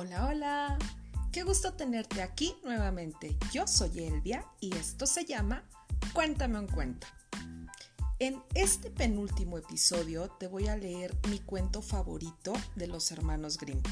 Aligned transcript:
Hola, 0.00 0.28
hola. 0.28 0.78
Qué 1.32 1.42
gusto 1.42 1.72
tenerte 1.72 2.22
aquí 2.22 2.54
nuevamente. 2.62 3.36
Yo 3.52 3.66
soy 3.66 3.98
Elvia 4.04 4.46
y 4.60 4.72
esto 4.76 5.08
se 5.08 5.24
llama 5.24 5.64
Cuéntame 6.12 6.56
un 6.60 6.68
cuento. 6.68 7.08
En 8.20 8.40
este 8.54 8.90
penúltimo 8.90 9.58
episodio 9.58 10.28
te 10.38 10.46
voy 10.46 10.68
a 10.68 10.76
leer 10.76 11.16
mi 11.28 11.40
cuento 11.40 11.82
favorito 11.82 12.52
de 12.76 12.86
los 12.86 13.10
hermanos 13.10 13.58
Grimm, 13.58 13.82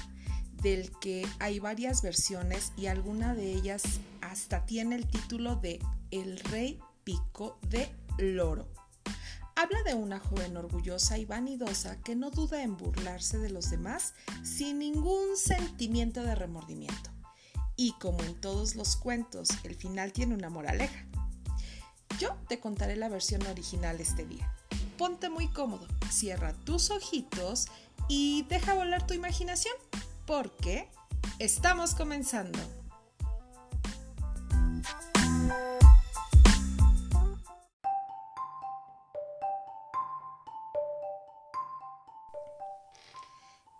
del 0.62 0.96
que 1.00 1.26
hay 1.40 1.58
varias 1.58 2.02
versiones 2.02 2.72
y 2.76 2.86
alguna 2.86 3.34
de 3.34 3.52
ellas 3.52 3.82
hasta 4.20 4.64
tiene 4.64 4.94
el 4.94 5.08
título 5.08 5.56
de 5.56 5.80
El 6.12 6.38
rey 6.38 6.78
pico 7.02 7.58
de 7.68 7.90
loro. 8.16 8.68
Habla 9.58 9.82
de 9.84 9.94
una 9.94 10.20
joven 10.20 10.54
orgullosa 10.58 11.16
y 11.16 11.24
vanidosa 11.24 11.96
que 12.02 12.14
no 12.14 12.30
duda 12.30 12.62
en 12.62 12.76
burlarse 12.76 13.38
de 13.38 13.48
los 13.48 13.70
demás 13.70 14.12
sin 14.44 14.78
ningún 14.78 15.34
sentimiento 15.34 16.22
de 16.22 16.34
remordimiento. 16.34 17.08
Y 17.74 17.92
como 17.92 18.22
en 18.22 18.38
todos 18.38 18.76
los 18.76 18.96
cuentos, 18.96 19.48
el 19.64 19.74
final 19.74 20.12
tiene 20.12 20.34
una 20.34 20.50
moraleja. 20.50 21.06
Yo 22.18 22.36
te 22.48 22.60
contaré 22.60 22.96
la 22.96 23.08
versión 23.08 23.46
original 23.46 23.98
este 23.98 24.26
día. 24.26 24.54
Ponte 24.98 25.30
muy 25.30 25.48
cómodo, 25.48 25.86
cierra 26.10 26.52
tus 26.52 26.90
ojitos 26.90 27.68
y 28.10 28.42
deja 28.50 28.74
volar 28.74 29.06
tu 29.06 29.14
imaginación, 29.14 29.74
porque 30.26 30.90
estamos 31.38 31.94
comenzando. 31.94 32.58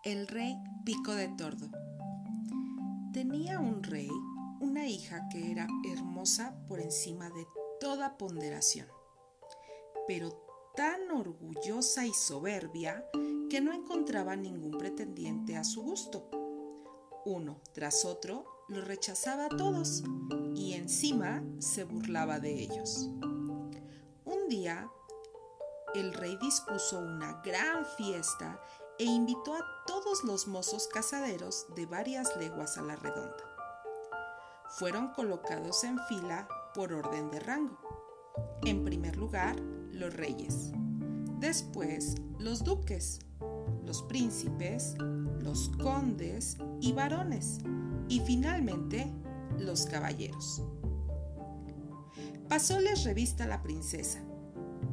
El 0.07 0.29
rey 0.29 0.57
Pico 0.85 1.17
de 1.17 1.27
Tordo. 1.27 1.69
Tenía 3.13 3.59
un 3.59 3.83
rey 3.83 4.09
una 4.61 4.87
hija 4.87 5.29
que 5.33 5.51
era 5.51 5.67
hermosa 5.85 6.55
por 6.69 6.79
encima 6.79 7.29
de 7.29 7.45
toda 7.81 8.17
ponderación, 8.17 8.87
pero 10.07 10.31
tan 10.77 11.11
orgullosa 11.11 12.07
y 12.07 12.15
soberbia 12.15 13.05
que 13.51 13.61
no 13.61 13.73
encontraba 13.73 14.37
ningún 14.37 14.79
pretendiente 14.79 15.57
a 15.57 15.65
su 15.65 15.83
gusto. 15.83 16.31
Uno 17.25 17.61
tras 17.73 18.05
otro 18.05 18.45
lo 18.69 18.83
rechazaba 18.83 19.47
a 19.47 19.57
todos 19.57 20.05
y 20.55 20.75
encima 20.75 21.43
se 21.59 21.83
burlaba 21.83 22.39
de 22.39 22.53
ellos. 22.61 23.11
Un 24.25 24.47
día, 24.49 24.89
el 25.97 26.15
rey 26.15 26.39
dispuso 26.41 27.01
una 27.01 27.43
gran 27.43 27.85
fiesta 27.97 28.61
e 28.99 29.05
invitó 29.05 29.55
a 29.55 29.65
todos 29.87 30.25
los 30.25 30.47
mozos 30.47 30.89
casaderos 30.89 31.67
de 31.75 31.87
varias 31.87 32.37
leguas 32.37 32.79
a 32.79 32.83
la 32.83 32.97
redonda. 32.97 33.37
Fueron 34.71 35.13
colocados 35.13 35.85
en 35.85 35.99
fila 36.09 36.49
por 36.75 36.93
orden 36.93 37.31
de 37.31 37.41
rango. 37.41 37.79
En 38.65 38.85
primer 38.85 39.17
lugar, 39.17 39.57
los 39.93 40.15
reyes, 40.15 40.73
después 41.39 42.17
los 42.39 42.65
duques, 42.65 43.21
los 43.85 44.03
príncipes, 44.03 44.95
los 45.41 45.71
condes 45.83 46.59
y 46.81 46.93
varones, 46.93 47.59
y 48.09 48.21
finalmente 48.21 49.13
los 49.59 49.87
caballeros. 49.87 50.63
Pasóles 52.49 53.05
revista 53.05 53.47
la 53.47 53.63
princesa, 53.63 54.23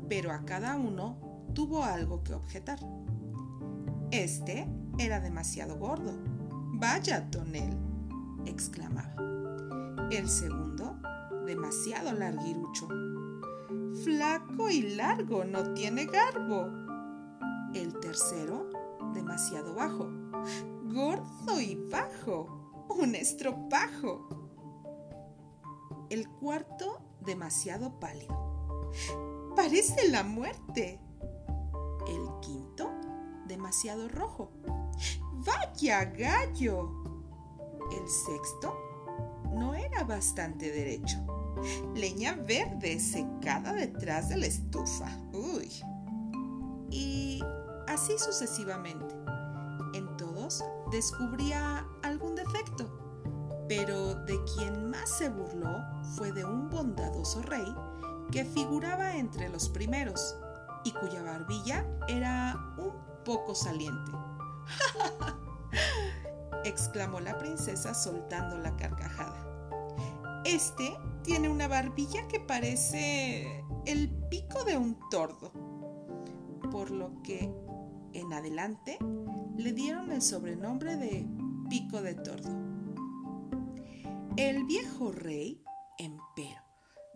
pero 0.09 0.31
a 0.31 0.45
cada 0.45 0.75
uno 0.75 1.17
tuvo 1.53 1.83
algo 1.83 2.23
que 2.23 2.33
objetar. 2.33 2.79
Este 4.13 4.67
era 4.99 5.19
demasiado 5.19 5.75
gordo. 5.75 6.13
Vaya, 6.75 7.31
tonel, 7.31 7.75
exclamaba. 8.45 9.11
El 10.11 10.29
segundo, 10.29 10.99
demasiado 11.47 12.13
larguirucho. 12.13 12.87
Flaco 14.03 14.69
y 14.69 14.83
largo, 14.83 15.43
no 15.45 15.73
tiene 15.73 16.05
garbo. 16.05 16.67
El 17.73 17.99
tercero, 18.01 18.69
demasiado 19.15 19.73
bajo. 19.73 20.07
Gordo 20.83 21.59
y 21.59 21.73
bajo, 21.89 22.85
un 22.89 23.15
estropajo. 23.15 24.29
El 26.11 26.29
cuarto, 26.29 27.01
demasiado 27.25 27.99
pálido. 27.99 28.91
Parece 29.55 30.07
la 30.09 30.21
muerte. 30.21 30.99
El 32.07 32.27
quinto, 32.41 32.82
demasiado 33.53 34.09
rojo. 34.09 34.51
¡Vaya 35.45 36.05
gallo! 36.05 36.89
El 37.91 38.07
sexto 38.07 38.75
no 39.53 39.75
era 39.75 40.03
bastante 40.03 40.71
derecho. 40.71 41.17
Leña 41.93 42.33
verde 42.33 42.99
secada 42.99 43.73
detrás 43.73 44.29
de 44.29 44.37
la 44.37 44.47
estufa. 44.47 45.07
¡Uy! 45.33 45.69
Y 46.89 47.43
así 47.87 48.17
sucesivamente. 48.17 49.13
En 49.93 50.17
todos 50.17 50.63
descubría 50.91 51.85
algún 52.01 52.33
defecto, 52.33 52.89
pero 53.69 54.15
de 54.25 54.39
quien 54.55 54.89
más 54.89 55.09
se 55.19 55.29
burló 55.29 55.77
fue 56.15 56.31
de 56.31 56.43
un 56.43 56.71
bondadoso 56.71 57.43
rey 57.43 57.75
que 58.31 58.45
figuraba 58.45 59.15
entre 59.15 59.47
los 59.49 59.69
primeros 59.69 60.35
y 60.83 60.91
cuya 60.91 61.21
barbilla 61.21 61.85
era 62.07 62.57
un 62.79 63.12
poco 63.23 63.55
saliente. 63.55 64.11
exclamó 66.63 67.19
la 67.19 67.37
princesa 67.37 67.93
soltando 67.93 68.57
la 68.57 68.75
carcajada. 68.75 69.39
Este 70.45 70.97
tiene 71.23 71.49
una 71.49 71.67
barbilla 71.67 72.27
que 72.27 72.39
parece 72.39 73.63
el 73.85 74.09
pico 74.29 74.63
de 74.63 74.77
un 74.77 74.97
tordo, 75.09 75.51
por 76.71 76.91
lo 76.91 77.21
que 77.23 77.51
en 78.13 78.33
adelante 78.33 78.97
le 79.57 79.73
dieron 79.73 80.11
el 80.11 80.21
sobrenombre 80.21 80.95
de 80.95 81.27
pico 81.69 82.01
de 82.01 82.15
tordo. 82.15 82.49
El 84.35 84.65
viejo 84.65 85.11
rey, 85.11 85.63
empero, 85.97 86.62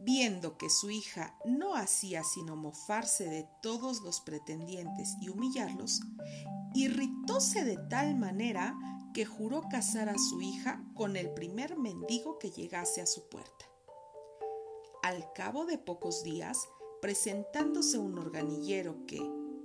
viendo 0.08 0.58
que 0.58 0.70
su 0.70 0.90
hija 0.90 1.36
no 1.44 1.76
hacía 1.76 2.24
sino 2.24 2.56
mofarse 2.56 3.26
de 3.26 3.46
todos 3.62 4.00
los 4.04 4.22
pretendientes 4.22 5.18
y 5.20 5.28
humillarlos, 5.28 6.00
irritóse 6.74 7.66
de 7.66 7.76
tal 7.90 8.16
manera 8.16 8.74
que 9.14 9.26
juró 9.26 9.64
casar 9.70 10.08
a 10.08 10.18
su 10.18 10.42
hija 10.42 10.82
con 10.96 11.18
el 11.18 11.34
primer 11.34 11.78
mendigo 11.78 12.40
que 12.40 12.52
llegase 12.52 13.02
a 13.02 13.06
su 13.06 13.28
puerta. 13.28 13.66
Al 15.04 15.34
cabo 15.34 15.66
de 15.66 15.78
pocos 15.78 16.24
días, 16.24 16.70
presentándose 17.02 17.98
un 17.98 18.18
organillero 18.18 19.06
que, 19.08 19.20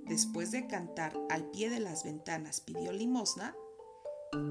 después 0.07 0.51
de 0.51 0.67
cantar 0.67 1.17
al 1.29 1.51
pie 1.51 1.69
de 1.69 1.79
las 1.79 2.03
ventanas, 2.03 2.59
pidió 2.59 2.91
limosna, 2.91 3.55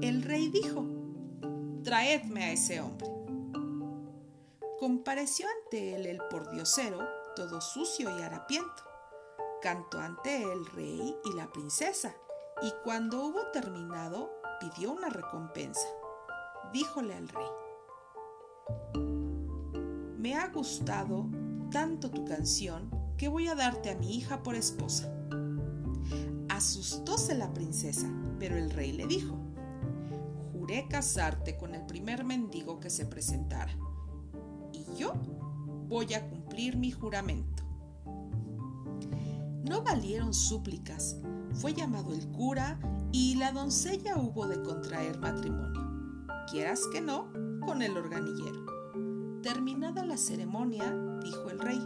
el 0.01 0.23
rey 0.23 0.49
dijo, 0.49 0.87
Traedme 1.83 2.45
a 2.45 2.51
ese 2.51 2.81
hombre 2.81 3.22
compareció 4.79 5.47
ante 5.63 5.95
él 5.95 6.05
el 6.05 6.19
pordiosero, 6.29 6.99
todo 7.35 7.61
sucio 7.61 8.15
y 8.17 8.21
harapiento. 8.21 8.83
Cantó 9.61 9.99
ante 9.99 10.43
el 10.43 10.65
rey 10.67 11.15
y 11.23 11.33
la 11.33 11.51
princesa, 11.51 12.15
y 12.61 12.71
cuando 12.83 13.25
hubo 13.25 13.47
terminado, 13.51 14.31
pidió 14.59 14.91
una 14.91 15.09
recompensa. 15.09 15.87
Díjole 16.71 17.13
al 17.13 17.29
rey, 17.29 17.47
Me 20.17 20.35
ha 20.35 20.47
gustado 20.47 21.27
tanto 21.71 22.09
tu 22.11 22.25
canción 22.25 22.89
que 23.17 23.27
voy 23.27 23.47
a 23.47 23.55
darte 23.55 23.89
a 23.89 23.95
mi 23.95 24.15
hija 24.15 24.43
por 24.43 24.55
esposa. 24.55 25.13
Asustóse 26.49 27.35
la 27.35 27.53
princesa, 27.53 28.07
pero 28.39 28.57
el 28.57 28.69
rey 28.69 28.91
le 28.91 29.07
dijo, 29.07 29.37
Juré 30.51 30.87
casarte 30.89 31.57
con 31.57 31.75
el 31.75 31.85
primer 31.85 32.23
mendigo 32.23 32.79
que 32.79 32.89
se 32.89 33.05
presentara 33.05 33.75
yo 34.95 35.13
voy 35.87 36.13
a 36.13 36.27
cumplir 36.29 36.77
mi 36.77 36.91
juramento. 36.91 37.63
No 39.63 39.81
valieron 39.81 40.33
súplicas, 40.33 41.17
fue 41.53 41.73
llamado 41.73 42.13
el 42.13 42.27
cura 42.31 42.79
y 43.11 43.35
la 43.35 43.51
doncella 43.51 44.17
hubo 44.17 44.47
de 44.47 44.61
contraer 44.61 45.19
matrimonio, 45.19 46.25
quieras 46.49 46.81
que 46.91 47.01
no, 47.01 47.31
con 47.65 47.81
el 47.81 47.95
organillero. 47.95 48.65
Terminada 49.41 50.05
la 50.05 50.17
ceremonia, 50.17 50.93
dijo 51.23 51.49
el 51.49 51.59
rey, 51.59 51.79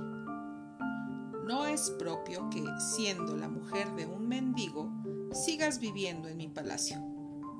no 1.46 1.66
es 1.66 1.92
propio 1.92 2.50
que, 2.50 2.64
siendo 2.94 3.36
la 3.36 3.48
mujer 3.48 3.94
de 3.96 4.06
un 4.06 4.28
mendigo, 4.28 4.92
sigas 5.32 5.80
viviendo 5.80 6.28
en 6.28 6.38
mi 6.38 6.48
palacio. 6.48 6.98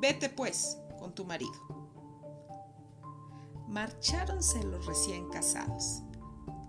Vete, 0.02 0.30
pues, 0.30 0.78
con 1.00 1.14
tu 1.14 1.26
marido 1.26 1.77
marcháronse 3.68 4.64
los 4.64 4.86
recién 4.86 5.30
casados, 5.30 6.02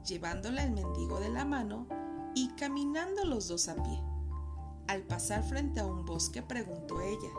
llevándola 0.04 0.64
el 0.64 0.72
mendigo 0.72 1.20
de 1.20 1.30
la 1.30 1.44
mano 1.44 1.86
y 2.34 2.48
caminando 2.56 3.24
los 3.24 3.48
dos 3.48 3.68
a 3.68 3.74
pie. 3.74 4.02
Al 4.88 5.02
pasar 5.02 5.42
frente 5.44 5.80
a 5.80 5.86
un 5.86 6.04
bosque 6.04 6.42
preguntó 6.42 7.00
ella, 7.00 7.30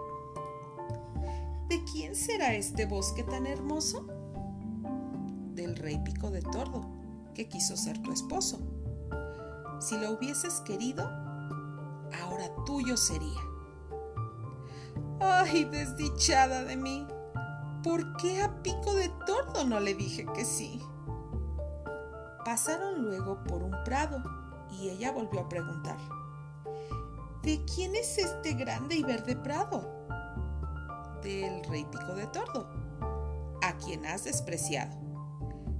¿De 1.68 1.84
quién 1.84 2.16
será 2.16 2.56
este 2.56 2.86
bosque 2.86 3.24
tan 3.24 3.46
hermoso? 3.46 4.08
Del 5.54 5.76
rey 5.76 6.00
Pico 6.00 6.32
de 6.32 6.42
Tordo, 6.42 6.82
que 7.36 7.48
quiso 7.48 7.78
ser 7.78 8.02
tu 8.02 8.12
esposo. 8.12 8.60
Si 9.80 9.96
lo 9.98 10.14
hubieses 10.14 10.62
querido, 10.62 11.04
ahora 12.24 12.50
tuyo 12.66 12.98
sería. 12.98 13.40
¡Ay, 15.20 15.66
desdichada 15.66 16.64
de 16.64 16.76
mí! 16.76 17.06
¿Por 17.84 18.18
qué 18.18 18.42
a 18.42 18.62
Pico 18.62 18.94
de 18.94 19.08
Tordo 19.26 19.64
no 19.64 19.80
le 19.80 19.96
dije 19.96 20.26
que 20.36 20.44
sí? 20.44 20.81
Pasaron 22.44 23.04
luego 23.04 23.42
por 23.46 23.64
un 23.64 23.74
prado 23.86 24.22
y 24.70 24.90
ella 24.90 25.14
volvió 25.14 25.40
a 25.40 25.50
preguntar. 25.50 25.98
¿De 27.42 27.64
quién 27.64 27.96
es 27.96 28.18
este 28.18 28.54
grande 28.54 28.96
y 28.96 29.04
verde 29.04 29.38
prado? 29.38 29.88
Del 31.24 31.64
rey 31.66 31.86
Pico 31.86 32.16
de 32.16 32.28
Tordo, 32.28 32.70
a 33.62 33.78
quien 33.78 34.06
has 34.06 34.26
despreciado. 34.26 34.98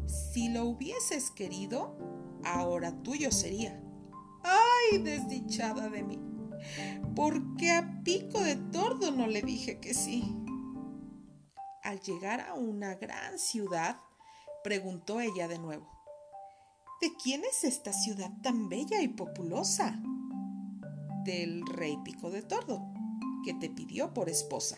Si 0.06 0.48
lo 0.48 0.64
hubieses 0.64 1.32
querido, 1.32 1.98
ahora 2.46 3.04
tuyo 3.04 3.30
sería. 3.32 3.84
¡Ay, 4.44 5.00
desdichada 5.00 5.90
de 5.90 6.04
mí! 6.04 6.20
¿Por 7.14 7.58
qué 7.58 7.72
a 7.72 8.02
Pico 8.04 8.40
de 8.42 8.56
Tordo 8.56 9.12
no 9.12 9.28
le 9.28 9.42
dije 9.42 9.80
que 9.80 9.94
sí? 9.94 10.36
Al 11.90 12.00
llegar 12.02 12.42
a 12.42 12.54
una 12.54 12.94
gran 12.94 13.40
ciudad, 13.40 14.00
preguntó 14.64 15.22
ella 15.22 15.48
de 15.48 15.58
nuevo. 15.58 15.90
¿De 17.02 17.10
quién 17.16 17.44
es 17.44 17.64
esta 17.64 17.94
ciudad 17.94 18.30
tan 18.44 18.70
bella 18.70 19.02
y 19.02 19.08
populosa? 19.08 20.00
Del 21.24 21.66
rey 21.66 21.98
Pico 22.04 22.30
de 22.30 22.44
Tordo, 22.44 22.94
que 23.44 23.56
te 23.56 23.72
pidió 23.72 24.14
por 24.14 24.30
esposa. 24.30 24.78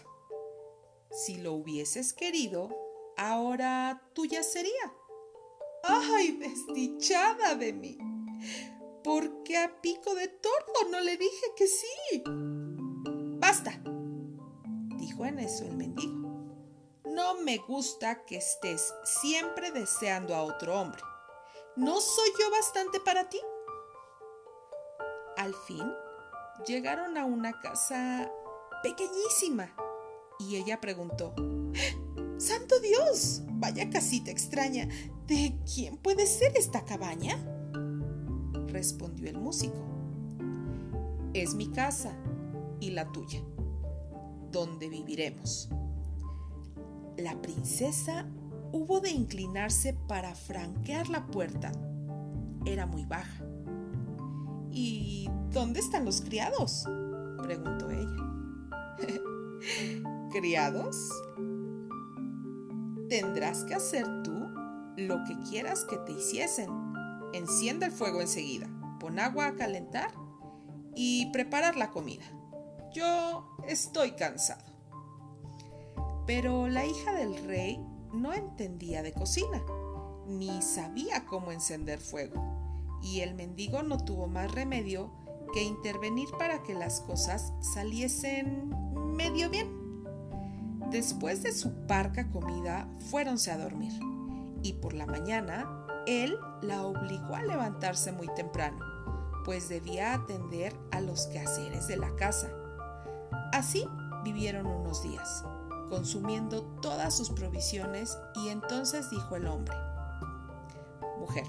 Si 1.11 1.35
lo 1.35 1.51
hubieses 1.51 2.13
querido, 2.13 2.69
ahora 3.17 4.09
tuya 4.13 4.41
sería. 4.41 4.93
¡Ay, 5.83 6.31
desdichada 6.37 7.55
de 7.55 7.73
mí! 7.73 7.97
¿Por 9.03 9.43
qué 9.43 9.57
a 9.57 9.81
Pico 9.81 10.15
de 10.15 10.29
Tordo 10.29 10.89
no 10.89 11.01
le 11.01 11.17
dije 11.17 11.45
que 11.57 11.67
sí? 11.67 12.23
Basta, 13.37 13.83
dijo 14.97 15.25
en 15.25 15.39
eso 15.39 15.65
el 15.65 15.75
mendigo. 15.75 16.20
No 17.11 17.35
me 17.35 17.57
gusta 17.57 18.23
que 18.25 18.37
estés 18.37 18.93
siempre 19.03 19.71
deseando 19.71 20.33
a 20.33 20.43
otro 20.43 20.79
hombre. 20.79 21.01
¿No 21.75 21.99
soy 21.99 22.29
yo 22.39 22.49
bastante 22.49 23.01
para 23.01 23.27
ti? 23.27 23.39
Al 25.35 25.53
fin 25.53 25.91
llegaron 26.65 27.17
a 27.17 27.25
una 27.25 27.59
casa 27.59 28.31
pequeñísima 28.81 29.75
y 30.39 30.55
ella 30.55 30.79
preguntó, 30.79 31.35
¡Santo 32.37 32.79
Dios! 32.79 33.41
Vaya 33.45 33.89
casita 33.89 34.31
extraña. 34.31 34.87
¿De 35.27 35.59
quién 35.75 35.97
puede 35.97 36.25
ser 36.25 36.55
esta 36.55 36.85
cabaña? 36.85 37.37
respondió 38.67 39.29
el 39.29 39.37
músico. 39.37 39.83
Es 41.33 41.55
mi 41.55 41.69
casa 41.71 42.15
y 42.79 42.91
la 42.91 43.11
tuya, 43.11 43.43
donde 44.49 44.87
viviremos. 44.87 45.69
La 47.21 47.39
princesa 47.39 48.25
hubo 48.71 48.99
de 48.99 49.11
inclinarse 49.11 49.93
para 49.93 50.33
franquear 50.33 51.07
la 51.09 51.27
puerta. 51.27 51.71
Era 52.65 52.87
muy 52.87 53.05
baja. 53.05 53.45
¿Y 54.71 55.29
dónde 55.51 55.81
están 55.81 56.03
los 56.03 56.21
criados? 56.21 56.85
preguntó 57.43 57.91
ella. 57.91 58.69
¿Criados? 60.31 60.97
Tendrás 63.07 63.65
que 63.65 63.75
hacer 63.75 64.05
tú 64.23 64.49
lo 64.97 65.23
que 65.25 65.37
quieras 65.47 65.85
que 65.85 65.97
te 65.97 66.13
hiciesen 66.13 66.69
Enciende 67.33 67.85
el 67.85 67.91
fuego 67.91 68.19
enseguida, 68.19 68.67
pon 68.99 69.19
agua 69.19 69.47
a 69.47 69.55
calentar 69.55 70.11
y 70.95 71.31
preparar 71.31 71.77
la 71.77 71.91
comida. 71.91 72.25
Yo 72.93 73.47
estoy 73.67 74.11
cansado. 74.11 74.70
Pero 76.33 76.69
la 76.69 76.85
hija 76.85 77.11
del 77.11 77.43
rey 77.43 77.85
no 78.13 78.31
entendía 78.31 79.03
de 79.03 79.11
cocina, 79.11 79.61
ni 80.27 80.61
sabía 80.61 81.25
cómo 81.25 81.51
encender 81.51 81.99
fuego, 81.99 82.41
y 83.03 83.19
el 83.19 83.35
mendigo 83.35 83.83
no 83.83 83.97
tuvo 83.97 84.27
más 84.27 84.49
remedio 84.49 85.11
que 85.53 85.61
intervenir 85.61 86.29
para 86.39 86.63
que 86.63 86.73
las 86.73 87.01
cosas 87.01 87.51
saliesen 87.59 88.73
medio 89.13 89.49
bien. 89.49 89.75
Después 90.89 91.43
de 91.43 91.51
su 91.51 91.85
parca 91.85 92.29
comida, 92.29 92.87
fuéronse 93.09 93.51
a 93.51 93.57
dormir, 93.57 93.91
y 94.63 94.71
por 94.71 94.93
la 94.93 95.07
mañana 95.07 95.85
él 96.07 96.37
la 96.61 96.85
obligó 96.85 97.35
a 97.35 97.43
levantarse 97.43 98.13
muy 98.13 98.33
temprano, 98.35 98.79
pues 99.43 99.67
debía 99.67 100.13
atender 100.13 100.73
a 100.91 101.01
los 101.01 101.27
quehaceres 101.27 101.89
de 101.89 101.97
la 101.97 102.15
casa. 102.15 102.49
Así 103.51 103.85
vivieron 104.23 104.65
unos 104.65 105.03
días, 105.03 105.43
consumiendo 105.91 106.63
todas 106.81 107.17
sus 107.17 107.29
provisiones 107.29 108.17
y 108.33 108.47
entonces 108.47 109.09
dijo 109.09 109.35
el 109.35 109.45
hombre, 109.45 109.75
Mujer, 111.19 111.43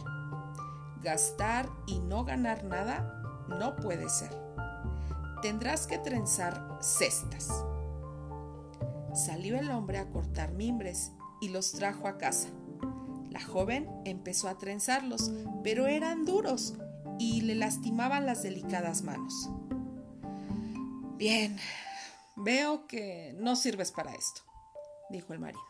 gastar 1.00 1.70
y 1.86 2.00
no 2.00 2.24
ganar 2.24 2.64
nada 2.64 3.22
no 3.48 3.76
puede 3.76 4.08
ser. 4.08 4.36
Tendrás 5.42 5.86
que 5.86 5.98
trenzar 5.98 6.78
cestas. 6.80 7.64
Salió 9.14 9.56
el 9.56 9.70
hombre 9.70 9.98
a 9.98 10.10
cortar 10.10 10.52
mimbres 10.52 11.12
y 11.40 11.48
los 11.48 11.70
trajo 11.70 12.08
a 12.08 12.18
casa. 12.18 12.48
La 13.30 13.40
joven 13.40 13.88
empezó 14.04 14.48
a 14.48 14.58
trenzarlos, 14.58 15.30
pero 15.62 15.86
eran 15.86 16.24
duros 16.24 16.74
y 17.20 17.42
le 17.42 17.54
lastimaban 17.54 18.26
las 18.26 18.42
delicadas 18.42 19.02
manos. 19.02 19.50
Bien, 21.16 21.56
veo 22.36 22.86
que 22.86 23.34
no 23.38 23.56
sirves 23.56 23.92
para 23.92 24.14
esto, 24.14 24.42
dijo 25.10 25.32
el 25.32 25.38
marido. 25.38 25.62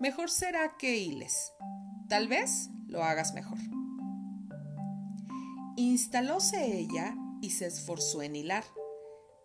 Mejor 0.00 0.30
será 0.30 0.76
que 0.76 0.96
hiles. 0.96 1.52
Tal 2.08 2.28
vez 2.28 2.70
lo 2.86 3.04
hagas 3.04 3.34
mejor. 3.34 3.58
Instalóse 5.76 6.78
ella 6.78 7.14
y 7.40 7.50
se 7.50 7.66
esforzó 7.66 8.22
en 8.22 8.36
hilar, 8.36 8.64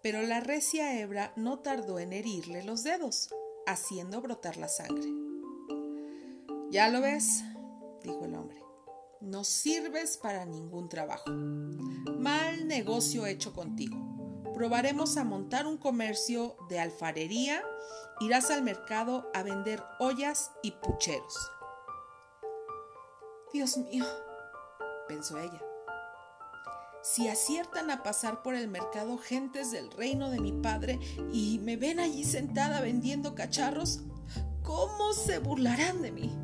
pero 0.04 0.22
la 0.22 0.40
recia 0.40 1.00
hebra 1.00 1.32
no 1.36 1.60
tardó 1.60 2.00
en 2.00 2.12
herirle 2.14 2.64
los 2.64 2.84
dedos, 2.84 3.30
haciendo 3.66 4.22
brotar 4.22 4.58
la 4.58 4.68
sangre. 4.68 5.08
Ya 6.70 6.90
lo 6.90 7.02
ves, 7.02 7.44
dijo 8.04 8.26
el 8.26 8.36
hombre, 8.36 8.62
no 9.22 9.44
sirves 9.44 10.18
para 10.18 10.46
ningún 10.46 10.90
trabajo. 10.90 11.32
Mal 11.32 12.68
negocio 12.68 13.26
hecho 13.26 13.54
contigo. 13.54 14.17
Probaremos 14.58 15.18
a 15.18 15.24
montar 15.24 15.68
un 15.68 15.78
comercio 15.78 16.58
de 16.68 16.80
alfarería, 16.80 17.62
irás 18.20 18.50
al 18.50 18.64
mercado 18.64 19.30
a 19.36 19.44
vender 19.44 19.84
ollas 20.00 20.50
y 20.64 20.72
pucheros. 20.72 21.38
Dios 23.54 23.78
mío, 23.78 24.04
pensó 25.08 25.38
ella. 25.38 25.62
Si 27.04 27.28
aciertan 27.28 27.92
a 27.92 28.02
pasar 28.02 28.42
por 28.42 28.56
el 28.56 28.68
mercado 28.68 29.20
gentes 29.20 29.70
del 29.70 29.92
reino 29.92 30.32
de 30.32 30.40
mi 30.40 30.54
padre 30.54 31.00
y 31.32 31.60
me 31.60 31.78
ven 31.78 32.00
allí 32.00 32.24
sentada 32.24 32.82
vendiendo 32.82 33.36
cacharros, 33.36 34.00
¿cómo 34.64 35.14
se 35.14 35.38
burlarán 35.38 36.02
de 36.02 36.12
mí? 36.12 36.36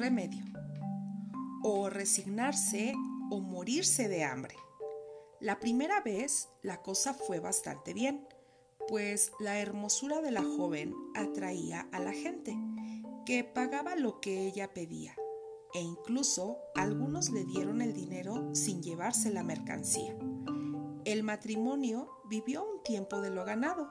Remedio. 0.00 0.44
O 1.62 1.90
resignarse 1.90 2.94
o 3.30 3.40
morirse 3.40 4.08
de 4.08 4.24
hambre. 4.24 4.56
La 5.40 5.60
primera 5.60 6.00
vez 6.00 6.48
la 6.62 6.82
cosa 6.82 7.12
fue 7.14 7.38
bastante 7.38 7.92
bien, 7.92 8.26
pues 8.88 9.32
la 9.38 9.58
hermosura 9.60 10.22
de 10.22 10.30
la 10.30 10.42
joven 10.42 10.94
atraía 11.14 11.86
a 11.92 12.00
la 12.00 12.12
gente, 12.12 12.56
que 13.26 13.44
pagaba 13.44 13.94
lo 13.94 14.20
que 14.20 14.46
ella 14.46 14.72
pedía, 14.72 15.14
e 15.74 15.80
incluso 15.80 16.56
algunos 16.74 17.30
le 17.30 17.44
dieron 17.44 17.82
el 17.82 17.92
dinero 17.92 18.54
sin 18.54 18.82
llevarse 18.82 19.30
la 19.30 19.42
mercancía. 19.42 20.16
El 21.04 21.22
matrimonio 21.22 22.10
vivió 22.28 22.64
un 22.64 22.82
tiempo 22.82 23.20
de 23.20 23.30
lo 23.30 23.44
ganado, 23.44 23.90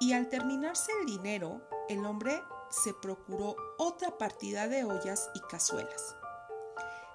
y 0.00 0.12
al 0.12 0.28
terminarse 0.28 0.92
el 1.00 1.06
dinero, 1.06 1.62
el 1.88 2.04
hombre 2.04 2.40
se 2.70 2.94
procuró 2.94 3.56
otra 3.78 4.16
partida 4.16 4.68
de 4.68 4.84
ollas 4.84 5.28
y 5.34 5.40
cazuelas. 5.50 6.16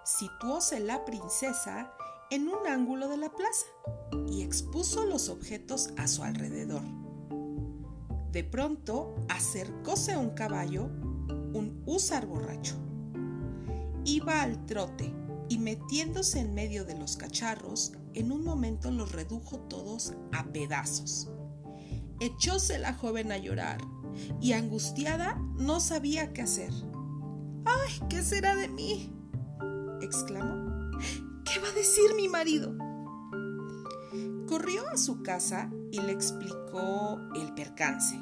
Situóse 0.04 0.80
la 0.80 1.06
princesa 1.06 1.92
en 2.30 2.48
un 2.48 2.68
ángulo 2.68 3.08
de 3.08 3.18
la 3.18 3.30
plaza 3.30 3.66
y 4.28 4.42
expuso 4.42 5.06
los 5.06 5.30
objetos 5.30 5.90
a 5.98 6.08
su 6.08 6.24
alrededor. 6.24 6.84
De 8.32 8.44
pronto 8.44 9.16
acercóse 9.30 10.18
un 10.18 10.32
caballo, 10.32 10.84
un 10.84 11.82
húsar 11.86 12.26
borracho. 12.26 12.76
Iba 14.04 14.42
al 14.42 14.66
trote 14.66 15.14
y 15.48 15.58
metiéndose 15.58 16.40
en 16.40 16.54
medio 16.54 16.84
de 16.86 16.98
los 16.98 17.16
cacharros, 17.16 17.94
en 18.14 18.32
un 18.32 18.44
momento 18.44 18.92
los 18.92 19.12
redujo 19.12 19.60
todos 19.60 20.14
a 20.34 20.44
pedazos. 20.52 21.30
Echóse 22.20 22.78
la 22.78 22.94
joven 22.94 23.32
a 23.32 23.38
llorar 23.38 23.80
y 24.42 24.54
angustiada 24.54 25.42
no 25.56 25.80
sabía 25.80 26.34
qué 26.34 26.42
hacer. 26.42 26.72
¡Ay, 27.66 28.08
qué 28.10 28.22
será 28.22 28.56
de 28.56 28.68
mí! 28.68 29.12
exclamó. 30.02 30.92
¿Qué 31.44 31.60
va 31.60 31.68
a 31.68 31.74
decir 31.74 32.16
mi 32.16 32.28
marido? 32.28 32.76
Corrió 34.48 34.88
a 34.90 34.98
su 34.98 35.24
casa 35.24 35.72
y 35.92 36.00
le 36.00 36.12
explicó 36.12 37.20
el 37.36 37.54
percance. 37.54 38.20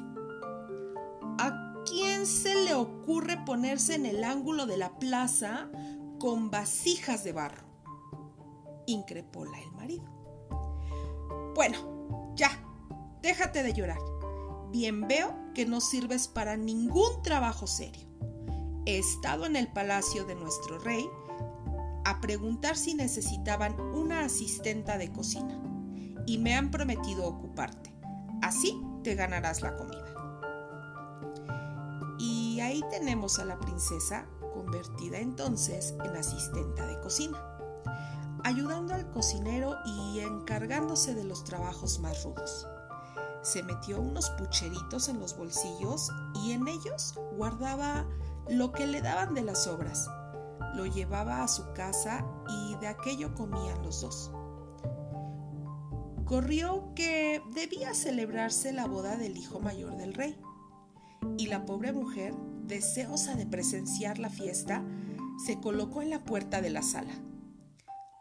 ¿A 1.38 1.74
quién 1.84 2.26
se 2.26 2.54
le 2.64 2.74
ocurre 2.74 3.44
ponerse 3.44 3.94
en 3.94 4.06
el 4.06 4.24
ángulo 4.24 4.66
de 4.66 4.76
la 4.76 4.98
plaza 4.98 5.68
con 6.18 6.50
vasijas 6.50 7.24
de 7.24 7.32
barro? 7.32 7.64
increpóla 8.86 9.58
el 9.60 9.72
marido. 9.72 10.04
Bueno, 11.54 12.32
ya, 12.34 12.50
déjate 13.22 13.62
de 13.62 13.72
llorar. 13.72 13.98
Bien 14.70 15.06
veo 15.06 15.43
que 15.54 15.66
no 15.66 15.80
sirves 15.80 16.28
para 16.28 16.56
ningún 16.56 17.22
trabajo 17.22 17.66
serio. 17.66 18.06
He 18.86 18.98
estado 18.98 19.46
en 19.46 19.56
el 19.56 19.72
palacio 19.72 20.24
de 20.26 20.34
nuestro 20.34 20.78
rey 20.78 21.08
a 22.04 22.20
preguntar 22.20 22.76
si 22.76 22.94
necesitaban 22.94 23.80
una 23.80 24.20
asistenta 24.20 24.98
de 24.98 25.10
cocina 25.10 25.58
y 26.26 26.38
me 26.38 26.54
han 26.54 26.70
prometido 26.70 27.26
ocuparte. 27.26 27.94
Así 28.42 28.78
te 29.02 29.14
ganarás 29.14 29.62
la 29.62 29.76
comida. 29.76 30.04
Y 32.18 32.60
ahí 32.60 32.82
tenemos 32.90 33.38
a 33.38 33.44
la 33.44 33.58
princesa 33.58 34.26
convertida 34.52 35.18
entonces 35.18 35.94
en 36.04 36.16
asistenta 36.16 36.86
de 36.86 37.00
cocina, 37.00 37.38
ayudando 38.44 38.94
al 38.94 39.10
cocinero 39.10 39.76
y 39.84 40.20
encargándose 40.20 41.14
de 41.14 41.24
los 41.24 41.44
trabajos 41.44 41.98
más 42.00 42.22
rudos. 42.22 42.66
Se 43.44 43.62
metió 43.62 44.00
unos 44.00 44.30
pucheritos 44.30 45.08
en 45.08 45.20
los 45.20 45.36
bolsillos 45.36 46.10
y 46.42 46.50
en 46.50 46.66
ellos 46.66 47.14
guardaba 47.36 48.04
lo 48.48 48.72
que 48.72 48.86
le 48.88 49.00
daban 49.00 49.34
de 49.34 49.42
las 49.42 49.68
obras. 49.68 50.08
Lo 50.74 50.86
llevaba 50.86 51.44
a 51.44 51.48
su 51.48 51.72
casa 51.74 52.26
y 52.48 52.74
de 52.80 52.88
aquello 52.88 53.32
comían 53.34 53.80
los 53.84 54.00
dos 54.00 54.32
corrió 56.24 56.92
que 56.94 57.42
debía 57.52 57.94
celebrarse 57.94 58.72
la 58.72 58.86
boda 58.86 59.16
del 59.16 59.36
hijo 59.36 59.60
mayor 59.60 59.96
del 59.96 60.14
rey. 60.14 60.36
Y 61.38 61.46
la 61.46 61.64
pobre 61.64 61.92
mujer, 61.92 62.34
deseosa 62.64 63.34
de 63.34 63.46
presenciar 63.46 64.18
la 64.18 64.30
fiesta, 64.30 64.84
se 65.44 65.60
colocó 65.60 66.02
en 66.02 66.10
la 66.10 66.24
puerta 66.24 66.60
de 66.60 66.70
la 66.70 66.82
sala. 66.82 67.12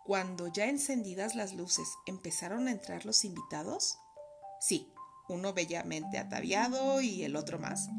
Cuando 0.06 0.48
ya 0.48 0.66
encendidas 0.66 1.36
las 1.36 1.54
luces 1.54 1.88
empezaron 2.06 2.68
a 2.68 2.72
entrar 2.72 3.06
los 3.06 3.24
invitados, 3.24 3.98
sí, 4.60 4.93
uno 5.34 5.54
bellamente 5.54 6.18
ataviado 6.18 7.02
y 7.02 7.24
el 7.24 7.36
otro 7.36 7.60
más, 7.60 7.90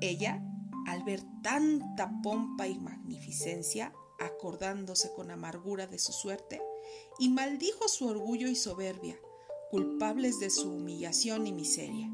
ella, 0.00 0.42
al 0.86 1.02
ver 1.04 1.22
tanta 1.42 2.12
pompa 2.22 2.66
y 2.66 2.78
magnificencia, 2.78 3.92
acordándose 4.18 5.12
con 5.14 5.30
amargura 5.30 5.86
de 5.86 5.98
su 5.98 6.12
suerte, 6.12 6.60
y 7.18 7.28
maldijo 7.30 7.88
su 7.88 8.06
orgullo 8.06 8.48
y 8.48 8.56
soberbia, 8.56 9.16
culpables 9.70 10.38
de 10.40 10.50
su 10.50 10.70
humillación 10.70 11.46
y 11.46 11.52
miseria. 11.52 12.10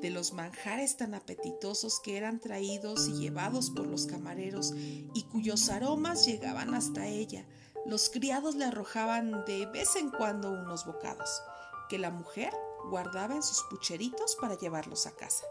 De 0.00 0.10
los 0.10 0.32
manjares 0.32 0.96
tan 0.96 1.14
apetitosos 1.14 2.00
que 2.00 2.16
eran 2.16 2.38
traídos 2.38 3.08
y 3.08 3.14
llevados 3.14 3.70
por 3.70 3.86
los 3.86 4.06
camareros 4.06 4.74
y 4.76 5.24
cuyos 5.24 5.68
aromas 5.70 6.26
llegaban 6.26 6.74
hasta 6.74 7.06
ella, 7.06 7.46
los 7.86 8.10
criados 8.10 8.56
le 8.56 8.66
arrojaban 8.66 9.44
de 9.46 9.66
vez 9.66 9.96
en 9.96 10.10
cuando 10.10 10.50
unos 10.50 10.84
bocados, 10.84 11.42
que 11.88 11.98
la 11.98 12.10
mujer 12.10 12.52
guardaba 12.90 13.34
en 13.34 13.42
sus 13.42 13.62
pucheritos 13.64 14.36
para 14.40 14.56
llevarlos 14.56 15.06
a 15.06 15.14
casa. 15.14 15.44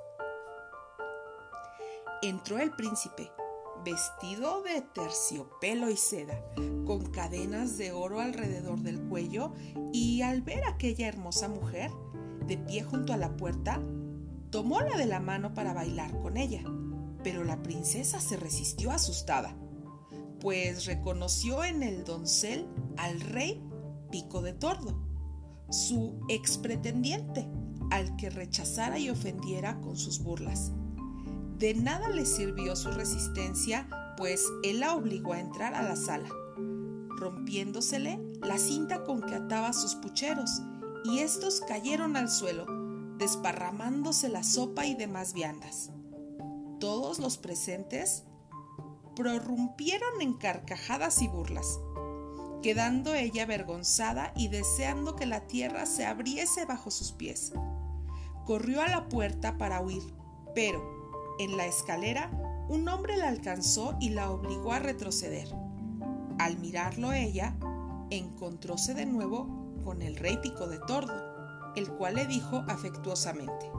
Entró 2.21 2.57
el 2.59 2.71
príncipe, 2.71 3.31
vestido 3.83 4.63
de 4.63 4.81
terciopelo 4.81 5.89
y 5.89 5.97
seda, 5.97 6.41
con 6.85 7.05
cadenas 7.11 7.77
de 7.77 7.91
oro 7.91 8.19
alrededor 8.19 8.79
del 8.79 9.01
cuello, 9.01 9.53
y 9.93 10.21
al 10.21 10.41
ver 10.41 10.63
a 10.63 10.69
aquella 10.69 11.07
hermosa 11.07 11.47
mujer, 11.47 11.91
de 12.47 12.57
pie 12.57 12.83
junto 12.83 13.13
a 13.13 13.17
la 13.17 13.35
puerta, 13.35 13.81
tomóla 14.49 14.97
de 14.97 15.05
la 15.05 15.19
mano 15.19 15.53
para 15.53 15.73
bailar 15.73 16.19
con 16.21 16.37
ella. 16.37 16.63
Pero 17.23 17.43
la 17.43 17.61
princesa 17.61 18.19
se 18.19 18.37
resistió 18.37 18.91
asustada, 18.91 19.55
pues 20.39 20.85
reconoció 20.85 21.63
en 21.63 21.83
el 21.83 22.03
doncel 22.03 22.67
al 22.97 23.19
rey 23.19 23.63
Pico 24.11 24.41
de 24.41 24.53
Tordo, 24.53 25.04
su 25.69 26.19
ex 26.29 26.57
pretendiente, 26.57 27.47
al 27.91 28.15
que 28.15 28.29
rechazara 28.29 28.99
y 28.99 29.09
ofendiera 29.09 29.79
con 29.81 29.97
sus 29.97 30.19
burlas. 30.19 30.71
De 31.57 31.73
nada 31.73 32.09
le 32.09 32.25
sirvió 32.25 32.75
su 32.75 32.91
resistencia, 32.91 33.87
pues 34.17 34.45
él 34.63 34.81
la 34.81 34.95
obligó 34.95 35.33
a 35.33 35.39
entrar 35.39 35.73
a 35.73 35.81
la 35.83 35.95
sala, 35.95 36.29
rompiéndosele 37.17 38.19
la 38.41 38.57
cinta 38.57 39.03
con 39.03 39.21
que 39.21 39.35
ataba 39.35 39.73
sus 39.73 39.95
pucheros, 39.95 40.61
y 41.05 41.19
estos 41.19 41.61
cayeron 41.61 42.17
al 42.17 42.29
suelo, 42.29 42.65
desparramándose 43.17 44.29
la 44.29 44.43
sopa 44.43 44.85
y 44.85 44.95
demás 44.95 45.33
viandas. 45.33 45.91
Todos 46.79 47.19
los 47.19 47.37
presentes 47.37 48.23
prorrumpieron 49.15 50.21
en 50.21 50.33
carcajadas 50.33 51.21
y 51.21 51.27
burlas, 51.27 51.79
quedando 52.65 53.13
ella 53.13 53.43
avergonzada 53.43 54.33
y 54.35 54.47
deseando 54.47 55.15
que 55.15 55.27
la 55.27 55.41
tierra 55.41 55.85
se 55.85 56.03
abriese 56.03 56.65
bajo 56.65 56.89
sus 56.89 57.11
pies. 57.11 57.53
Corrió 58.43 58.81
a 58.81 58.87
la 58.87 59.07
puerta 59.07 59.55
para 59.59 59.81
huir, 59.81 60.01
pero 60.55 60.83
en 61.37 61.57
la 61.57 61.67
escalera, 61.67 62.31
un 62.67 62.89
hombre 62.89 63.17
la 63.17 63.27
alcanzó 63.27 63.95
y 64.01 64.09
la 64.09 64.31
obligó 64.31 64.73
a 64.73 64.79
retroceder. 64.79 65.47
Al 66.39 66.57
mirarlo 66.57 67.13
ella, 67.13 67.55
encontróse 68.09 68.95
de 68.95 69.05
nuevo 69.05 69.47
con 69.83 70.01
el 70.01 70.15
rey 70.15 70.39
Pico 70.41 70.65
de 70.65 70.79
Tordo, 70.79 71.13
el 71.75 71.87
cual 71.91 72.15
le 72.15 72.25
dijo 72.25 72.63
afectuosamente, 72.67 73.69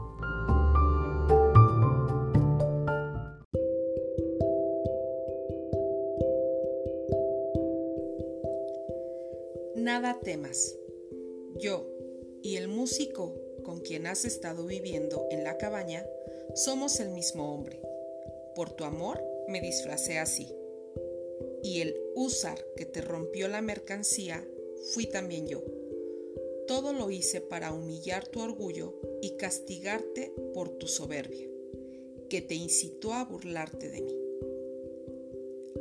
Temas. 10.37 10.77
Yo 11.55 11.83
y 12.43 12.57
el 12.57 12.67
músico 12.67 13.33
con 13.63 13.79
quien 13.79 14.05
has 14.05 14.23
estado 14.23 14.67
viviendo 14.67 15.25
en 15.31 15.43
la 15.43 15.57
cabaña 15.57 16.05
somos 16.53 16.99
el 16.99 17.09
mismo 17.09 17.55
hombre. 17.55 17.81
Por 18.53 18.69
tu 18.69 18.83
amor 18.83 19.19
me 19.47 19.61
disfracé 19.61 20.19
así. 20.19 20.47
Y 21.63 21.81
el 21.81 21.99
húsar 22.13 22.63
que 22.75 22.85
te 22.85 23.01
rompió 23.01 23.47
la 23.47 23.63
mercancía 23.63 24.47
fui 24.93 25.07
también 25.07 25.47
yo. 25.47 25.63
Todo 26.67 26.93
lo 26.93 27.09
hice 27.09 27.41
para 27.41 27.73
humillar 27.73 28.27
tu 28.27 28.39
orgullo 28.41 28.93
y 29.23 29.37
castigarte 29.37 30.35
por 30.53 30.69
tu 30.69 30.85
soberbia, 30.85 31.47
que 32.29 32.41
te 32.41 32.53
incitó 32.53 33.13
a 33.13 33.25
burlarte 33.25 33.89
de 33.89 34.01
mí. 34.01 34.15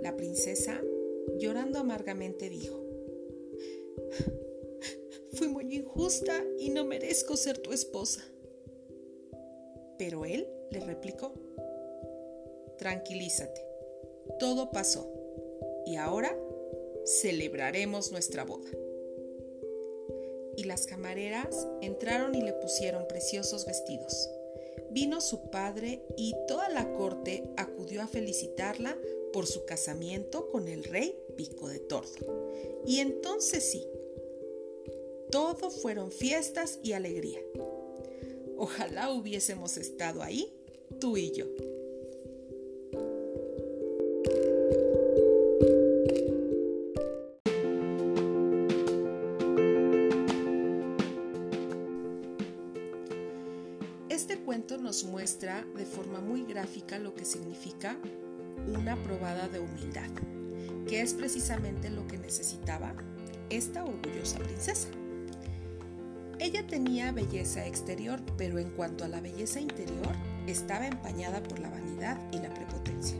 La 0.02 0.16
princesa, 0.16 0.80
llorando 1.38 1.78
amargamente, 1.78 2.48
dijo, 2.48 2.80
Fui 5.34 5.48
muy 5.48 5.74
injusta 5.74 6.42
y 6.58 6.70
no 6.70 6.84
merezco 6.84 7.36
ser 7.36 7.58
tu 7.58 7.72
esposa. 7.72 8.22
Pero 9.98 10.24
él 10.24 10.48
le 10.70 10.80
replicó. 10.80 11.32
Tranquilízate, 12.78 13.64
todo 14.38 14.70
pasó 14.70 15.10
y 15.86 15.96
ahora 15.96 16.36
celebraremos 17.04 18.12
nuestra 18.12 18.44
boda. 18.44 18.70
Y 20.56 20.64
las 20.64 20.86
camareras 20.86 21.66
entraron 21.80 22.34
y 22.34 22.42
le 22.42 22.52
pusieron 22.54 23.06
preciosos 23.06 23.66
vestidos. 23.66 24.30
Vino 24.90 25.20
su 25.20 25.50
padre 25.50 26.02
y 26.16 26.34
toda 26.48 26.68
la 26.68 26.92
corte 26.94 27.50
acudió 27.56 28.02
a 28.02 28.08
felicitarla 28.08 28.96
por 29.32 29.46
su 29.46 29.64
casamiento 29.64 30.48
con 30.48 30.68
el 30.68 30.84
rey 30.84 31.18
Pico 31.36 31.68
de 31.68 31.78
Tordo. 31.80 32.50
Y 32.86 33.00
entonces 33.00 33.70
sí, 33.70 33.86
todo 35.30 35.70
fueron 35.70 36.10
fiestas 36.10 36.78
y 36.82 36.92
alegría. 36.92 37.40
Ojalá 38.56 39.10
hubiésemos 39.10 39.76
estado 39.76 40.22
ahí 40.22 40.52
tú 41.00 41.16
y 41.16 41.32
yo. 41.32 41.46
Este 54.08 54.38
cuento 54.38 54.78
nos 54.78 55.04
muestra 55.04 55.66
de 55.76 55.84
forma 55.84 56.20
muy 56.20 56.44
gráfica 56.44 56.98
lo 56.98 57.14
que 57.14 57.24
significa 57.24 57.98
una 58.74 58.96
probada 59.04 59.48
de 59.48 59.60
humildad, 59.60 60.10
que 60.88 61.02
es 61.02 61.14
precisamente 61.14 61.90
lo 61.90 62.06
que 62.06 62.18
necesitaba 62.18 62.94
esta 63.50 63.84
orgullosa 63.84 64.38
princesa. 64.38 64.88
Ella 66.38 66.66
tenía 66.66 67.12
belleza 67.12 67.66
exterior, 67.66 68.20
pero 68.36 68.58
en 68.58 68.70
cuanto 68.70 69.04
a 69.04 69.08
la 69.08 69.20
belleza 69.20 69.58
interior, 69.58 70.14
estaba 70.46 70.86
empañada 70.86 71.42
por 71.42 71.58
la 71.58 71.70
vanidad 71.70 72.18
y 72.30 72.38
la 72.38 72.52
prepotencia. 72.52 73.16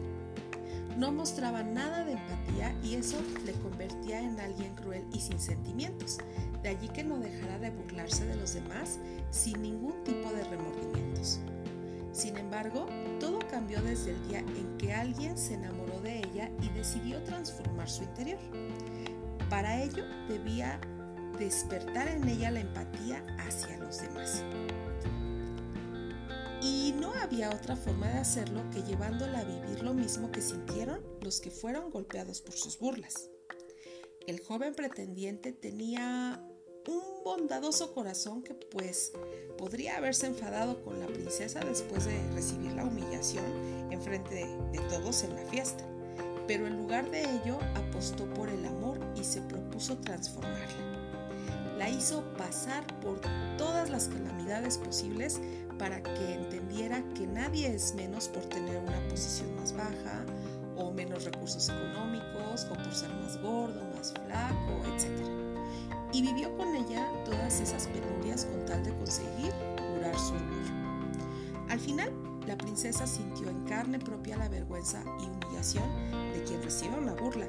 No 0.99 1.13
mostraba 1.13 1.63
nada 1.63 2.05
de 2.05 2.13
empatía 2.13 2.75
y 2.83 2.95
eso 2.95 3.17
le 3.45 3.53
convertía 3.53 4.21
en 4.21 4.39
alguien 4.39 4.75
cruel 4.75 5.05
y 5.13 5.21
sin 5.21 5.39
sentimientos, 5.41 6.19
de 6.63 6.71
allí 6.71 6.89
que 6.89 7.05
no 7.05 7.19
dejara 7.19 7.59
de 7.59 7.71
burlarse 7.71 8.27
de 8.27 8.37
los 8.37 8.55
demás 8.55 8.99
sin 9.31 9.63
ningún 9.63 10.05
tipo 10.05 10.31
de 10.31 10.45
remordimientos. 10.45 11.41
Sin 12.13 12.37
embargo, 12.37 12.87
todo 13.21 13.39
cambió 13.51 13.83
desde 13.83 14.13
el 14.13 14.29
día 14.29 14.39
en 14.41 14.79
que 14.79 14.95
alguien 14.95 15.37
se 15.37 15.55
enamoró 15.55 16.01
de 16.01 16.19
ella 16.19 16.51
y 16.63 16.69
decidió 16.71 17.23
transformar 17.25 17.91
su 17.91 18.05
interior. 18.05 18.39
Para 19.51 19.83
ello 19.83 20.05
debía 20.29 20.81
despertar 21.37 22.09
en 22.09 22.29
ella 22.29 22.51
la 22.51 22.61
empatía 22.61 23.25
hacia 23.39 23.79
los 23.79 24.01
demás. 24.01 24.43
Y 26.63 26.95
no 26.99 27.13
había 27.15 27.51
otra 27.51 27.77
forma 27.77 28.09
de 28.09 28.19
hacerlo 28.19 28.63
que 28.71 28.83
llevándola 28.83 29.41
a 29.41 29.45
vivir 29.45 29.83
lo 29.83 29.95
mismo 29.95 30.33
que 30.33 30.41
sintieron 30.41 31.01
los 31.21 31.41
que 31.41 31.51
fueron 31.51 31.91
golpeados 31.91 32.41
por 32.41 32.55
sus 32.55 32.79
burlas. 32.79 33.31
El 34.27 34.41
joven 34.41 34.75
pretendiente 34.75 35.53
tenía 35.53 36.43
un 36.89 37.25
bondadoso 37.25 37.93
corazón 37.93 38.43
que 38.43 38.55
pues 38.55 39.13
podría 39.59 39.97
haberse 39.97 40.27
enfadado 40.27 40.83
con 40.83 40.99
la 40.99 41.07
princesa 41.07 41.61
después 41.61 42.05
de 42.07 42.31
recibir 42.33 42.73
la 42.73 42.85
humillación 42.85 43.45
en 43.93 44.01
frente 44.01 44.35
de, 44.35 44.47
de 44.73 44.79
todos 44.89 45.23
en 45.23 45.35
la 45.35 45.45
fiesta, 45.47 45.85
pero 46.47 46.67
en 46.67 46.77
lugar 46.77 47.11
de 47.11 47.23
ello 47.23 47.59
apostó 47.75 48.29
por 48.35 48.49
el 48.49 48.65
amor 48.67 48.99
y 49.17 49.25
se 49.25 49.41
propuso 49.43 49.99
transformarla. 49.99 50.96
La 51.77 51.91
hizo 51.91 52.23
pasar 52.39 52.87
por 53.01 53.21
todas 53.59 53.91
las 53.91 54.09
calamidades 54.09 54.79
posibles 54.79 55.41
para 55.79 56.03
que 56.03 56.35
entendiera 56.35 57.03
que 57.15 57.27
nadie 57.27 57.75
es 57.75 57.95
menos 57.95 58.29
por 58.29 58.45
tener 58.45 58.79
una 58.79 58.99
posición 59.09 59.55
más 59.57 59.75
baja 59.75 60.25
o 60.77 60.91
menos 60.91 61.25
recursos 61.25 61.69
económicos 61.69 62.67
o 62.71 62.75
por 62.75 62.95
ser 62.95 63.11
más 63.11 63.41
gordo, 63.43 63.81
más 63.95 64.13
flaco, 64.13 64.83
etc. 64.95 65.11
Y 66.13 66.23
vivió 66.23 66.57
con 66.57 66.75
ella 66.75 67.11
todas 67.25 67.61
esas 67.61 67.87
penurias 67.89 68.47
con 68.47 68.65
tal 68.65 68.83
de 68.83 68.95
conseguir 68.97 69.53
curar 69.77 70.19
su 70.19 70.35
orgullo. 70.35 70.77
Al 71.69 71.81
final, 71.81 72.11
la 72.47 72.57
princesa 72.57 73.07
sintió 73.07 73.51
en 73.51 73.65
carne 73.65 73.99
propia 73.99 74.37
la 74.37 74.49
vergüenza 74.49 75.03
y 75.21 75.27
humillación 75.27 75.85
de 76.33 76.43
quien 76.45 76.63
recibe 76.63 76.97
una 76.97 77.13
burla 77.15 77.49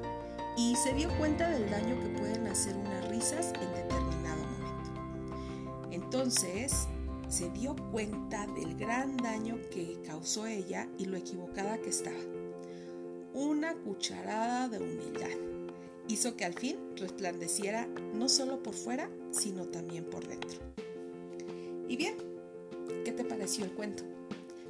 y 0.58 0.76
se 0.76 0.94
dio 0.94 1.08
cuenta 1.18 1.50
del 1.50 1.70
daño 1.70 2.00
que 2.02 2.20
pueden 2.20 2.48
hacer 2.48 2.76
unas 2.76 3.08
risas 3.10 3.54
en 3.62 3.74
determinado 3.74 4.08
momento. 4.08 4.17
Entonces, 6.08 6.88
se 7.28 7.50
dio 7.50 7.76
cuenta 7.92 8.48
del 8.48 8.78
gran 8.78 9.18
daño 9.18 9.60
que 9.70 9.98
causó 10.06 10.48
ella 10.48 10.88
y 10.98 11.04
lo 11.04 11.18
equivocada 11.18 11.82
que 11.82 11.90
estaba. 11.90 12.16
Una 13.34 13.76
cucharada 13.76 14.70
de 14.70 14.80
humildad 14.80 15.38
hizo 16.08 16.38
que 16.38 16.46
al 16.46 16.54
fin 16.54 16.78
resplandeciera 16.96 17.88
no 18.14 18.30
solo 18.30 18.64
por 18.64 18.74
fuera, 18.74 19.10
sino 19.32 19.66
también 19.66 20.06
por 20.06 20.26
dentro. 20.26 20.60
Y 21.90 21.98
bien, 21.98 22.16
¿qué 23.04 23.12
te 23.12 23.26
pareció 23.26 23.66
el 23.66 23.74
cuento? 23.74 24.04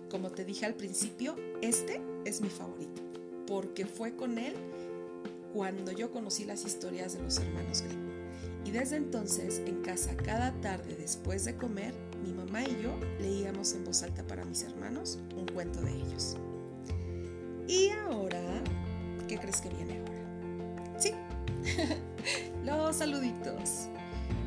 Como 0.10 0.32
te 0.32 0.44
dije 0.44 0.65
al 0.65 0.73
principio, 0.73 1.36
este 1.62 2.02
es 2.26 2.41
mi 2.41 2.50
favorito, 2.50 3.04
porque 3.45 3.86
fue 3.86 4.15
con 4.15 4.39
él 4.39 4.56
cuando 5.54 5.91
yo 5.91 6.10
conocí 6.10 6.45
las 6.45 6.65
historias 6.65 7.13
de 7.13 7.21
los 7.21 7.38
hermanos 7.38 7.84
Grimm. 7.84 8.16
Y 8.67 8.71
desde 8.71 8.97
entonces, 8.97 9.62
en 9.65 9.82
casa 9.82 10.13
cada 10.17 10.51
tarde 10.60 10.97
después 10.99 11.45
de 11.45 11.56
comer, 11.56 11.93
mi 12.21 12.34
mamá 12.34 12.63
y 12.63 12.82
yo 12.84 12.99
leíamos 13.17 13.71
en 13.71 13.86
voz 13.86 14.03
alta 14.03 14.27
para 14.27 14.43
mis 14.43 14.63
hermanos 14.63 15.19
un 15.38 15.45
cuento 15.45 15.80
de 15.80 15.93
ellos. 15.93 16.36
Y 17.65 17.91
ahora, 18.10 18.41
¿qué 19.30 19.38
crees 19.38 19.62
que 19.62 19.69
viene 19.69 19.99
ahora? 19.99 20.99
Sí, 20.99 21.13
los 22.65 22.97
saluditos. 22.97 23.88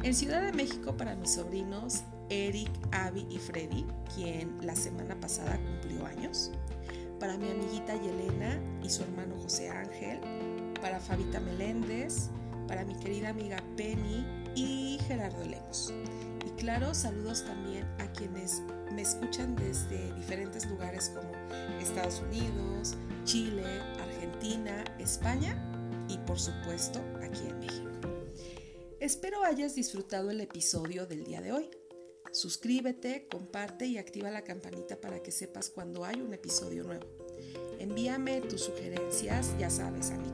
En 0.02 0.14
Ciudad 0.14 0.42
de 0.42 0.52
México 0.52 0.94
para 0.94 1.14
mis 1.14 1.30
sobrinos 1.30 2.02
Eric, 2.28 2.70
Abby 2.92 3.26
y 3.30 3.38
Freddy, 3.38 3.86
quien 4.14 4.54
la 4.60 4.76
semana 4.76 5.18
pasada 5.18 5.58
cumplió 5.58 6.04
años. 6.04 6.50
Para 7.18 7.38
mi 7.38 7.48
amiguita 7.48 7.96
Yelena 7.96 8.60
y 8.82 8.90
su 8.90 9.02
hermano 9.02 9.34
José 9.40 9.70
Ángel. 9.70 10.20
Para 10.82 11.00
Fabita 11.00 11.40
Meléndez. 11.40 12.28
Para 12.70 12.84
mi 12.84 12.94
querida 12.94 13.30
amiga 13.30 13.56
Penny 13.76 14.24
y 14.54 15.00
Gerardo 15.08 15.44
Lemos. 15.44 15.92
Y 16.46 16.50
claro, 16.50 16.94
saludos 16.94 17.44
también 17.44 17.84
a 17.98 18.12
quienes 18.12 18.62
me 18.94 19.02
escuchan 19.02 19.56
desde 19.56 20.14
diferentes 20.14 20.70
lugares 20.70 21.08
como 21.08 21.32
Estados 21.80 22.20
Unidos, 22.20 22.94
Chile, 23.24 23.64
Argentina, 24.00 24.84
España 25.00 25.60
y 26.08 26.16
por 26.18 26.38
supuesto 26.38 27.00
aquí 27.20 27.40
en 27.48 27.58
México. 27.58 27.90
Espero 29.00 29.42
hayas 29.42 29.74
disfrutado 29.74 30.30
el 30.30 30.40
episodio 30.40 31.06
del 31.06 31.24
día 31.24 31.40
de 31.40 31.50
hoy. 31.50 31.70
Suscríbete, 32.30 33.26
comparte 33.28 33.86
y 33.86 33.98
activa 33.98 34.30
la 34.30 34.44
campanita 34.44 35.00
para 35.00 35.24
que 35.24 35.32
sepas 35.32 35.70
cuando 35.70 36.04
hay 36.04 36.20
un 36.20 36.32
episodio 36.34 36.84
nuevo. 36.84 37.08
Envíame 37.80 38.42
tus 38.42 38.62
sugerencias, 38.62 39.58
ya 39.58 39.70
sabes, 39.70 40.12
a 40.12 40.18
mi 40.18 40.30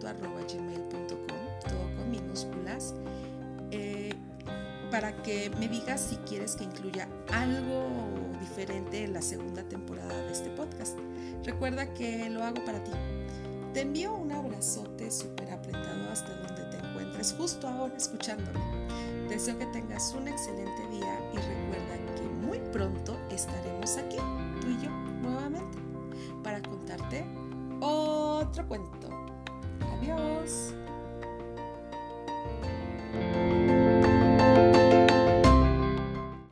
cuento 0.00 1.16
todo 1.68 1.96
con 1.96 2.10
minúsculas, 2.10 2.94
eh, 3.70 4.14
para 4.90 5.22
que 5.22 5.50
me 5.58 5.68
digas 5.68 6.00
si 6.00 6.16
quieres 6.16 6.56
que 6.56 6.64
incluya 6.64 7.08
algo 7.32 7.86
diferente 8.40 9.04
en 9.04 9.12
la 9.12 9.22
segunda 9.22 9.62
temporada 9.62 10.14
de 10.24 10.32
este 10.32 10.50
podcast. 10.50 10.98
Recuerda 11.44 11.92
que 11.94 12.28
lo 12.30 12.42
hago 12.42 12.64
para 12.64 12.82
ti. 12.82 12.90
Te 13.72 13.82
envío 13.82 14.14
un 14.14 14.32
abrazote 14.32 15.10
súper 15.12 15.52
apretado 15.52 16.10
hasta 16.10 16.34
donde 16.34 16.64
te 16.64 16.84
encuentres 16.84 17.34
justo 17.38 17.68
ahora 17.68 17.96
escuchándome. 17.96 18.58
Deseo 19.28 19.56
que 19.58 19.66
tengas 19.66 20.12
un 20.12 20.26
excelente 20.26 20.88
día 20.90 21.20
y 21.32 21.36
recuerda 21.36 22.14
que 22.16 22.22
muy 22.22 22.58
pronto 22.72 23.16
estaremos 23.30 23.96
aquí, 23.96 24.16
tú 24.60 24.68
y 24.70 24.84
yo, 24.84 24.90
nuevamente, 25.22 25.78
para 26.42 26.60
contarte 26.62 27.24
otro 27.80 28.66
cuento. 28.66 29.19
Adiós. 30.10 30.79